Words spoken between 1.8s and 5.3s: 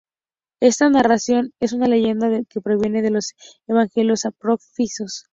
leyenda que proviene de los evangelios apócrifos.